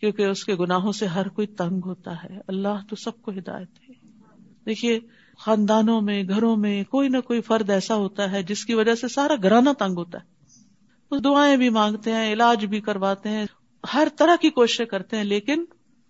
[0.00, 3.68] کیونکہ اس کے گناہوں سے ہر کوئی تنگ ہوتا ہے۔ اللہ تو سب کو ہدایت
[3.88, 3.94] ہے۔
[4.66, 5.00] دیکھیے،
[5.38, 9.08] خاندانوں میں، گھروں میں کوئی نہ کوئی فرد ایسا ہوتا ہے جس کی وجہ سے
[9.08, 10.54] سارا گھرانہ تنگ ہوتا ہے۔
[11.10, 13.46] وہ دعائیں بھی مانگتے ہیں، علاج بھی کرواتے ہیں،
[13.94, 15.64] ہر طرح کی کوششیں کرتے ہیں، لیکن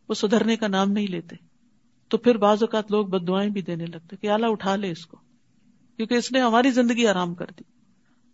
[0.09, 1.50] وہ سدھرنے کا نام نہیں لیتے۔
[2.11, 5.07] تو پھر بعض اوقات لوگ بد دعائیں بھی دینے لگتے کہ اعلیٰ اٹھا لے اس
[5.07, 5.17] کو،
[5.97, 7.63] کیونکہ اس نے ہماری زندگی آرام کر دی۔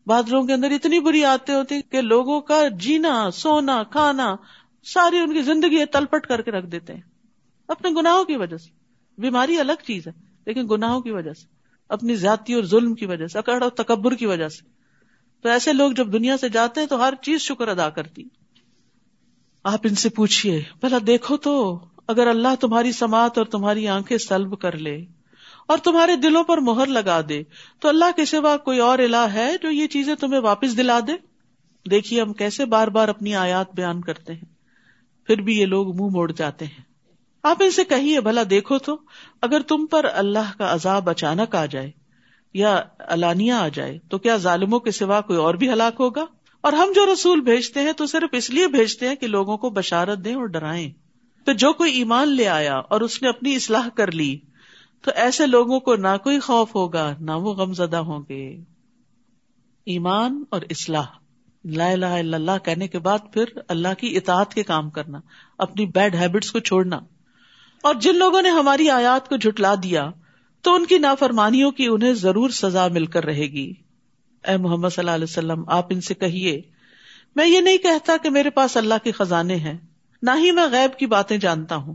[0.07, 4.37] بعض لوگوں کے اندر اتنی بری آتے ہوتی کہ لوگوں کا جینا، سونا، کھانا،
[4.85, 7.01] ساری ان کی زندگی تلپٹ کر کے رکھ دیتے ہیں۔
[7.69, 8.71] اپنے گناہوں کی وجہ سے۔
[9.19, 10.13] بیماری الگ چیز ہے،
[10.47, 11.47] لیکن گناہوں کی وجہ سے،
[11.89, 14.69] اپنی زیادتی اور ظلم کی وجہ سے، اکڑ اور تکبر کی وجہ سے۔
[15.43, 18.23] تو ایسے لوگ جب دنیا سے جاتے ہیں تو ہر چیز شکر ادا کرتی۔
[19.65, 24.59] آپ ان سے پوچھیے بھلا دیکھو تو اگر اللہ تمہاری سماعت اور تمہاری آنکھیں سلب
[24.59, 25.05] کر لے
[25.67, 27.43] اور تمہارے دلوں پر مہر لگا دے،
[27.81, 31.13] تو اللہ کے سوا کوئی اور الہ ہے جو یہ چیزیں تمہیں واپس دلا دے؟
[31.91, 34.45] دیکھیے ہم کیسے بار بار اپنی آیات بیان کرتے ہیں،
[35.27, 36.85] پھر بھی یہ لوگ منہ موڑ جاتے ہیں۔
[37.43, 38.99] آپ ان سے کہیے، بھلا دیکھو تو،
[39.43, 41.91] اگر تم پر اللہ کا عذاب اچانک آ جائے
[42.55, 46.25] یا الانیا آ جائے، تو کیا ظالموں کے سوا کوئی اور بھی ہلاک ہوگا؟
[46.61, 49.71] اور ہم جو رسول بھیجتے ہیں تو صرف اس لیے بھیجتے ہیں کہ لوگوں کو
[49.71, 51.06] بشارت دیں اور ڈرائیں۔
[51.47, 54.39] تو جو کوئی ایمان لے آیا اور اس نے اپنی اصلاح کر لی،
[55.03, 58.57] تو ایسے لوگوں کو نہ کوئی خوف ہوگا، نہ وہ غم زدہ ہوں گے۔
[59.87, 61.05] ایمان اور اصلاح۔
[61.65, 65.21] لا الہ الا اللہ کہنے کے بعد پھر اللہ کی اطاعت کے کام کرنا،
[65.59, 67.01] اپنی بیڈ ہیبٹس کو چھوڑنا۔
[67.83, 70.11] اور جن لوگوں نے ہماری آیات کو جھٹلا دیا،
[70.61, 73.73] تو ان کی نافرمانیوں کی انہیں ضرور سزا مل کر رہے گی۔
[74.49, 76.61] اے محمد صلی اللہ علیہ وسلم، آپ ان سے کہیے،
[77.37, 79.79] میں یہ نہیں کہتا کہ میرے پاس اللہ کے خزانے ہیں۔
[80.23, 81.95] نہ ہی میں غیب کی باتیں جانتا ہوں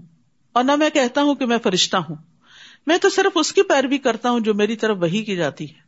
[0.54, 2.16] اور نہ میں کہتا ہوں کہ میں فرشتہ ہوں۔
[2.88, 5.82] میں تو صرف اس کی پیروی کرتا ہوں جو میری طرف وہی کی جاتی ہے۔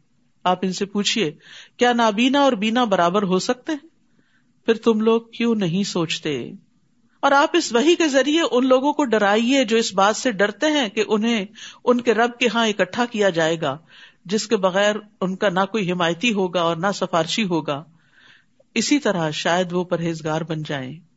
[0.43, 1.31] آپ ان سے پوچھیے
[1.77, 3.89] کیا نابینا اور بینا برابر ہو سکتے ہیں؟
[4.65, 6.51] پھر تم لوگ کیوں نہیں سوچتے؟
[7.19, 10.65] اور آپ اس وہی کے ذریعے ان لوگوں کو ڈرائیے جو اس بات سے ڈرتے
[10.65, 11.45] ہیں کہ انہیں
[11.85, 13.77] ان کے رب کے ہاں اکٹھا کیا جائے گا،
[14.25, 17.83] جس کے بغیر ان کا نہ کوئی حمایتی ہوگا اور نہ سفارشی ہوگا۔
[18.73, 21.12] اسی طرح شاید وہ پرہیزگار بن جائیں۔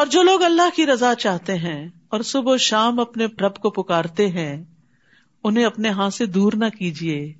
[0.00, 3.70] اور جو لوگ اللہ کی رضا چاہتے ہیں اور صبح و شام اپنے رب کو
[3.70, 4.64] پکارتے ہیں،
[5.44, 7.32] انہیں اپنے ہاں سے دور نہ کیجیے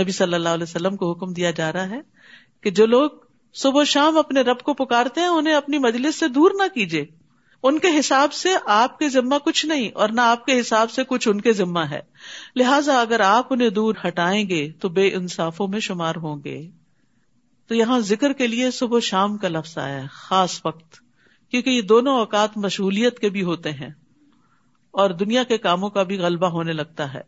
[0.00, 2.00] نبی صلی اللہ علیہ وسلم کو حکم دیا جا رہا ہے
[2.60, 3.10] کہ جو لوگ
[3.54, 7.04] صبح و شام اپنے رب کو پکارتے ہیں، انہیں اپنی مجلس سے دور نہ کیجیے
[7.62, 11.04] ان کے حساب سے آپ کے ذمہ کچھ نہیں اور نہ آپ کے حساب سے
[11.04, 12.00] کچھ ان کے ذمہ ہے۔
[12.56, 16.70] لہٰذا اگر آپ انہیں دور ہٹائیں گے تو بے انصافوں میں شمار ہوں گے۔
[17.66, 21.11] تو یہاں ذکر کے لیے صبح و شام کا لفظ آیا ہے، خاص وقت۔
[21.52, 23.90] کیونکہ یہ دونوں اوقات مشغولیت کے بھی ہوتے ہیں
[24.90, 27.20] اور دنیا کے کاموں کا بھی غلبہ ہونے لگتا ہے۔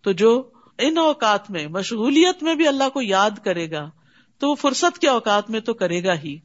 [0.00, 3.90] تو جو ان اوقات میں مشغولیت میں بھی اللہ کو یاد کرے گا،
[4.38, 6.38] تو وہ فرصت کے اوقات میں تو کرے گا ہی۔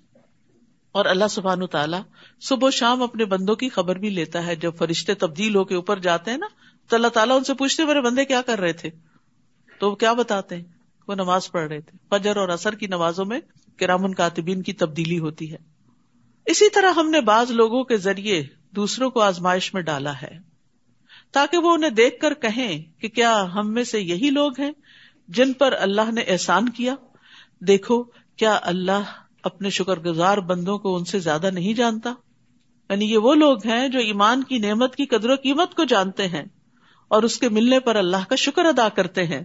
[0.91, 2.01] اور اللہ سبحان تعالیٰ
[2.41, 5.75] صبح و شام اپنے بندوں کی خبر بھی لیتا ہے۔ جب فرشتے تبدیل ہو کے
[5.75, 6.47] اوپر جاتے ہیں نا،
[6.89, 8.89] تو اللہ تعالیٰ ان سے پوچھتے میرے بندے کیا کر رہے تھے؟
[9.79, 10.63] تو وہ کیا بتاتے ہیں؟
[11.07, 13.39] وہ نماز پڑھ رہے تھے۔ فجر اور اثر کی نمازوں میں
[13.77, 15.70] کرامن کاتبین کی تبدیلی ہوتی ہے۔
[16.51, 20.39] اسی طرح ہم نے بعض لوگوں کے ذریعے دوسروں کو آزمائش میں ڈالا ہے
[21.31, 24.71] تاکہ وہ انہیں دیکھ کر کہیں کہ کیا ہم میں سے یہی لوگ ہیں
[25.27, 26.95] جن پر اللہ نے احسان کیا۔
[27.59, 28.03] دیکھو،
[28.35, 29.01] کیا اللہ
[29.43, 32.13] اپنے شکر گزار بندوں کو ان سے زیادہ نہیں جانتا؟
[32.89, 36.27] یعنی یہ وہ لوگ ہیں جو ایمان کی نعمت کی قدر و قیمت کو جانتے
[36.27, 36.45] ہیں
[37.07, 39.41] اور اس کے ملنے پر اللہ کا شکر ادا کرتے ہیں۔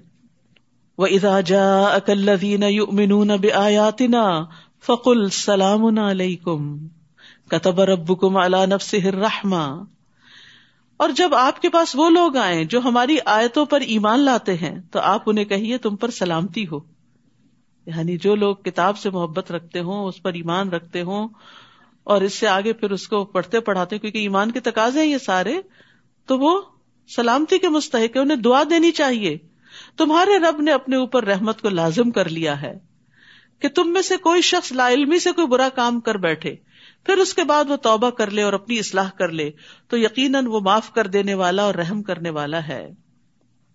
[0.98, 4.44] وہ ادا جا اکلین آیاتنا
[4.86, 6.86] فقل سلام علیکم
[7.50, 9.84] کتب ربکم علی نفسہ الرحمہ
[10.96, 14.80] اور جب آپ کے پاس وہ لوگ آئے جو ہماری آیتوں پر ایمان لاتے ہیں،
[14.90, 16.78] تو آپ انہیں کہیے تم پر سلامتی ہو۔
[17.86, 21.28] یعنی جو لوگ کتاب سے محبت رکھتے ہوں، اس پر ایمان رکھتے ہوں،
[22.04, 25.18] اور اس سے آگے پھر اس کو پڑھتے پڑھاتے کیونکہ ایمان کے تقاضے ہیں یہ
[25.18, 25.60] سارے،
[26.26, 26.62] تو وہ
[27.16, 29.38] سلامتی کے مستحق ہے انہیں دعا دینی چاہیے۔
[29.96, 32.78] تمہارے رب نے اپنے اوپر رحمت کو لازم کر لیا ہے
[33.58, 36.56] کہ تم میں سے کوئی شخص لا علمی سے کوئی برا کام کر بیٹھے۔
[37.06, 39.50] پھر اس کے بعد وہ توبہ کر لے اور اپنی اصلاح کر لے،
[39.88, 42.90] تو یقیناً وہ معاف کر دینے والا اور رحم کرنے والا ہے۔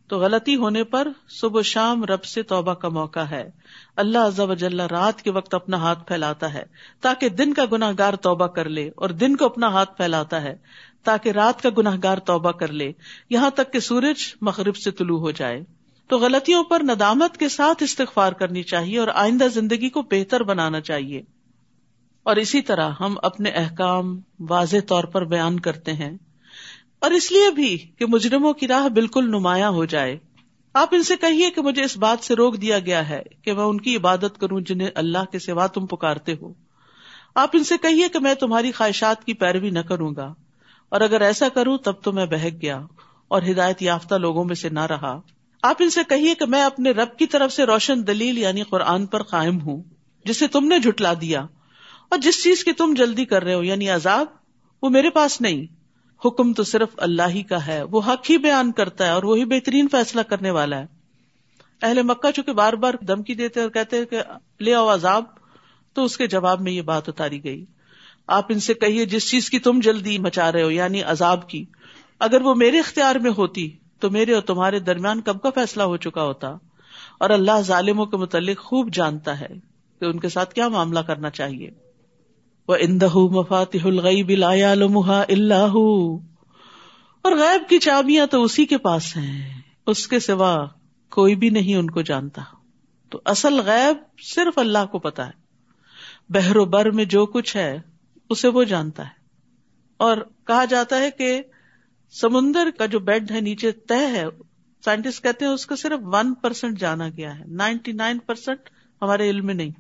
[0.07, 3.49] تو غلطی ہونے پر صبح شام رب سے توبہ کا موقع ہے۔
[3.95, 6.63] اللہ عز و جل رات کے وقت اپنا ہاتھ پھیلاتا ہے،
[7.01, 10.55] تاکہ دن کا گناہ گار توبہ کر لے اور دن کو اپنا ہاتھ پھیلاتا ہے،
[11.03, 12.91] تاکہ رات کا گناہ گار توبہ کر لے۔
[13.29, 15.63] یہاں تک کہ سورج مغرب سے طلوع ہو جائے۔
[16.07, 20.81] تو غلطیوں پر ندامت کے ساتھ استغفار کرنی چاہیے اور آئندہ زندگی کو بہتر بنانا
[20.81, 21.21] چاہیے۔
[22.23, 26.17] اور اسی طرح ہم اپنے احکام واضح طور پر بیان کرتے ہیں۔
[26.99, 30.17] اور اس لیے بھی کہ مجرموں کی راہ بالکل نمایاں ہو جائے۔
[30.73, 33.63] آپ ان سے کہیے کہ مجھے اس بات سے روک دیا گیا ہے کہ میں
[33.63, 36.53] ان کی عبادت کروں جنہیں اللہ کے سوا تم پکارتے ہو۔
[37.35, 40.33] آپ ان سے کہیے کہ میں تمہاری خواہشات کی پیروی نہ کروں گا۔
[40.89, 42.81] اور اگر ایسا کروں تب تو میں بہک گیا
[43.27, 45.21] اور ہدایت یافتہ لوگوں میں سے نہ رہا۔
[45.63, 49.05] آپ ان سے کہیے کہ میں اپنے رب کی طرف سے روشن دلیل یعنی قرآن
[49.05, 49.83] پر قائم ہوں،
[50.25, 51.45] جسے تم نے جھٹلا دیا۔
[52.11, 54.27] اور جس چیز کی تم جلدی کر رہے ہو یعنی عذاب،
[54.81, 55.65] وہ میرے پاس نہیں۔
[56.25, 59.45] حکم تو صرف اللہ ہی کا ہے۔ وہ حق ہی بیان کرتا ہے اور وہی
[59.45, 60.85] بہترین فیصلہ کرنے والا ہے۔
[61.81, 64.21] اہل مکہ چونکہ بار بار دھمکی دیتے اور کہتے کہ
[64.59, 65.23] لے آؤ عذاب،
[65.93, 67.65] تو اس کے جواب میں یہ بات اتاری گئی۔
[68.27, 71.65] آپ ان سے کہیے جس چیز کی تم جلدی مچا رہے ہو یعنی عذاب کی۔
[72.19, 75.97] اگر وہ میرے اختیار میں ہوتی، تو میرے اور تمہارے درمیان کب کا فیصلہ ہو
[75.97, 76.47] چکا ہوتا۔
[77.19, 79.49] اور اللہ ظالموں کے متعلق خوب جانتا ہے
[79.99, 81.90] کہ ان کے ساتھ کیا معاملہ کرنا چاہیے۔
[82.71, 85.77] وہ اندہ مفاتح الغیب لا يعلمها اللہ
[87.21, 90.65] اور غیب کی چابیاں تو اسی کے پاس ہیں۔ اس کے سوا
[91.09, 92.41] کوئی بھی نہیں ان کو جانتا۔
[93.09, 95.31] تو اصل غیب صرف اللہ کو پتا ہے۔
[96.29, 97.81] بحر و بر میں جو کچھ ہے،
[98.29, 99.13] اسے وہ جانتا ہے۔
[99.97, 101.41] اور کہا جاتا ہے کہ
[102.11, 104.25] سمندر کا جو بیڈ ہے، نیچے طے ہے۔
[104.85, 108.69] سائنٹسٹ کہتے ہیں اس کا صرف ون پرسینٹ جانا گیا ہے۔ نائنٹی نائن پرسینٹ
[109.01, 109.71] ہمارے علم میں نہیں۔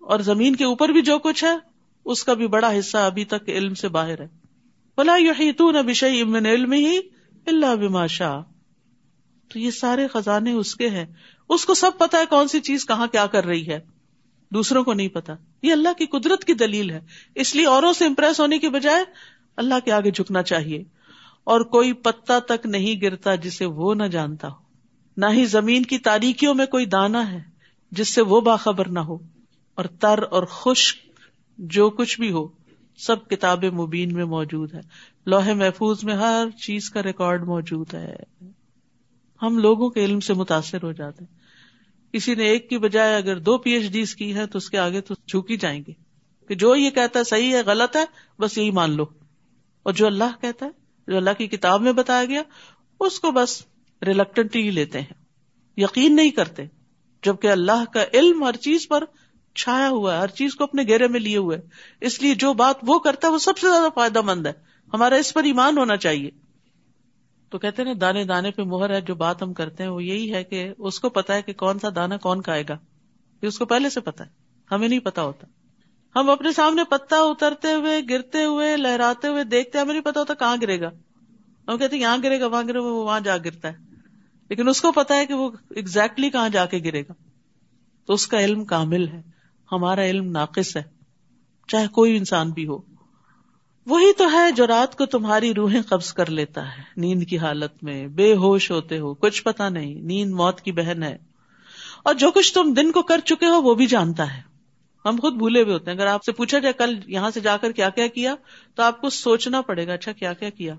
[0.00, 1.77] اور زمین کے اوپر بھی جو کچھ ہے
[2.08, 4.28] اس کا بھی بڑا حصہ ابھی تک علم سے باہر ہے۔
[4.96, 6.98] بلا یو نہ بشئی امن علم ہی
[7.46, 8.42] اللہ
[9.48, 11.06] تو یہ سارے خزانے اس کے ہیں۔
[11.48, 13.80] اس کو سب پتا ہے کون سی چیز کہاں کیا کر رہی ہے۔
[14.50, 17.00] دوسروں کو نہیں پتا یہ اللہ کی قدرت کی دلیل ہے۔
[17.34, 19.04] اس لیے اوروں سے امپریس ہونے کی بجائے
[19.56, 20.84] اللہ کے آگے جھکنا چاہیے۔
[21.44, 24.56] اور کوئی پتا تک نہیں گرتا جسے وہ نہ جانتا ہو۔
[25.16, 27.40] نہ ہی زمین کی تاریکیوں میں کوئی دانا ہے
[27.90, 29.18] جس سے وہ باخبر نہ ہو۔
[29.74, 31.07] اور تر اور خشک
[31.58, 32.48] جو کچھ بھی ہو،
[32.96, 34.80] سب کتاب مبین میں موجود ہے
[35.26, 38.16] لوہے محفوظ میں ہر چیز کا ریکارڈ موجود ہے۔
[39.42, 41.38] ہم لوگوں کے علم سے متاثر ہو جاتے ہیں۔
[42.12, 44.78] کسی نے ایک کی بجائے اگر دو پی ایچ ڈیز کی ہے تو اس کے
[44.78, 45.92] آگے تو جھوکی جائیں گے۔
[46.48, 48.04] کہ جو یہ کہتا ہے صحیح ہے، غلط ہے،
[48.38, 49.04] بس یہی مان لو۔
[49.82, 50.70] اور جو اللہ کہتا ہے،
[51.10, 52.42] جو اللہ کی کتاب میں بتایا گیا،
[53.00, 53.62] اس کو بس
[54.06, 55.24] ریلیکٹنٹ ہی لیتے ہیں۔
[55.76, 56.62] یقین نہیں کرتے،
[57.22, 59.04] جبکہ اللہ کا علم ہر چیز پر
[59.54, 61.58] چھایا ہوا ہے، ہر چیز کو اپنے گھیرے میں لیے ہوئے
[62.00, 64.52] اس لیے جو بات وہ کرتا ہے وہ سب سے زیادہ فائدہ مند ہے۔
[64.92, 66.30] ہمارا اس پر ایمان ہونا چاہیے۔
[67.50, 70.34] تو کہتے نا، دانے دانے پہ مہر ہے، جو بات ہم کرتے ہیں وہ یہی
[70.34, 72.78] ہے کہ اس کو پتا ہے کہ کون سا دانا کون کھائے گا۔
[73.42, 74.30] یہ اس کو پہلے سے پتا ہے۔
[74.70, 75.46] ہمیں نہیں پتا ہوتا۔
[76.16, 80.34] ہم اپنے سامنے پتا اترتے ہوئے، گرتے ہوئے، لہراتے ہوئے دیکھتے ہمیں نہیں پتا ہوتا
[80.34, 80.90] کہاں گرے گا۔
[81.68, 83.76] ہم کہتے ہیں، یہاں گرے گا، وہاں گرے گا، وہ وہاں جا گرتا ہے۔
[84.48, 87.12] لیکن اس کو پتا ہے کہ وہ exactly کہاں جا کے گرے گا۔
[88.06, 89.37] تو اس کا علم کامل ہے۔
[89.72, 90.82] ہمارا علم ناقص ہے،
[91.68, 92.78] چاہے کوئی انسان بھی ہو۔
[93.86, 97.84] وہی تو ہے جو رات کو تمہاری روحیں قبض کر لیتا ہے۔ نیند کی حالت
[97.84, 101.18] میں بے ہوش ہوتے ہو، کچھ پتا نہیں، نیند موت کی بہن ہے۔
[102.04, 104.42] اور جو کچھ تم دن کو کر چکے ہو، وہ بھی جانتا ہے۔
[105.04, 107.56] ہم خود بھولے ہوئے ہوتے ہیں۔ اگر آپ سے پوچھا جائے کل یہاں سے جا
[107.56, 108.34] کر کیا کیا کیا،
[108.74, 110.74] تو آپ کو سوچنا پڑے گا اچھا کیا کیا کیا۔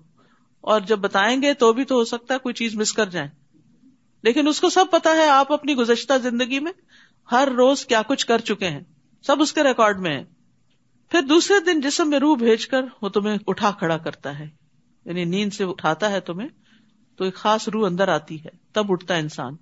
[0.61, 3.29] اور جب بتائیں گے تو بھی تو ہو سکتا ہے کوئی چیز مس کر جائیں
[4.23, 6.71] لیکن اس کو سب پتا ہے، آپ اپنی گزشتہ زندگی میں
[7.31, 8.81] ہر روز کیا کچھ کر چکے ہیں۔
[9.23, 10.23] سب اس کے ریکارڈ میں ہے
[11.09, 14.47] پھر دوسرے دن جسم میں روح بھیج کر وہ تمہیں اٹھا کھڑا کرتا ہے۔
[15.05, 16.49] یعنی نیند سے اٹھاتا ہے تمہیں۔
[17.17, 19.55] تو ایک خاص روح اندر آتی ہے۔ تب اٹھتا ہے انسان۔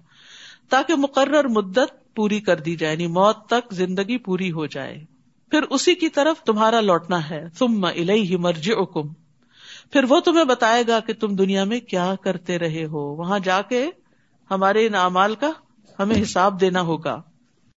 [0.69, 5.05] تاکہ مقرر مدت پوری کر دی جائے یعنی موت تک زندگی پوری ہو جائے۔
[5.51, 9.13] پھر اسی کی طرف تمہارا لوٹنا ہے۔ تم الہی مرج حکم
[9.91, 13.61] پھر وہ تمہیں بتائے گا کہ تم دنیا میں کیا کرتے رہے ہو۔ وہاں جا
[13.61, 13.89] کے
[14.51, 15.49] ہمارے ان اعمال کا
[15.99, 17.21] ہمیں حساب دینا ہوگا۔